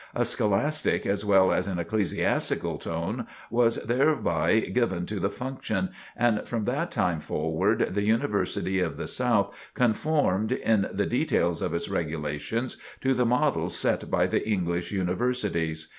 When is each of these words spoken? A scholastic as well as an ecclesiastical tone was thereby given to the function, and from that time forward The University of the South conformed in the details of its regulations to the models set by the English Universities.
A 0.15 0.25
scholastic 0.25 1.05
as 1.05 1.23
well 1.23 1.51
as 1.51 1.67
an 1.67 1.77
ecclesiastical 1.77 2.79
tone 2.79 3.27
was 3.51 3.75
thereby 3.83 4.61
given 4.61 5.05
to 5.05 5.19
the 5.19 5.29
function, 5.29 5.89
and 6.17 6.47
from 6.47 6.65
that 6.65 6.89
time 6.89 7.19
forward 7.19 7.93
The 7.93 8.01
University 8.01 8.79
of 8.79 8.97
the 8.97 9.05
South 9.05 9.53
conformed 9.75 10.53
in 10.53 10.89
the 10.91 11.05
details 11.05 11.61
of 11.61 11.75
its 11.75 11.87
regulations 11.87 12.77
to 13.01 13.13
the 13.13 13.27
models 13.27 13.77
set 13.77 14.09
by 14.09 14.25
the 14.25 14.43
English 14.49 14.91
Universities. 14.91 15.89